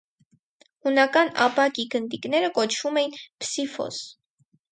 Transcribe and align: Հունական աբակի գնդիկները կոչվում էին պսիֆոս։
Հունական 0.87 1.29
աբակի 1.47 1.85
գնդիկները 1.95 2.49
կոչվում 2.57 2.99
էին 3.03 3.15
պսիֆոս։ 3.45 4.03